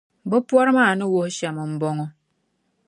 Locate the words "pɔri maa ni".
0.47-1.05